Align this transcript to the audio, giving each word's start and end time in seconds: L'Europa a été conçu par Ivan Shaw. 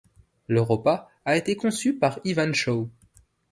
L'Europa 0.47 1.09
a 1.25 1.35
été 1.37 1.55
conçu 1.55 1.95
par 1.99 2.19
Ivan 2.23 2.51
Shaw. 2.53 2.89